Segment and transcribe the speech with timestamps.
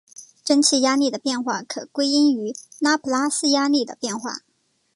[0.43, 4.39] 蒸气压力的变化可归因于拉普拉斯压力的变化。